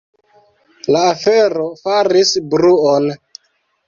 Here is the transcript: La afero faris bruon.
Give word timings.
La 0.95 1.01
afero 1.09 1.65
faris 1.81 2.31
bruon. 2.55 3.07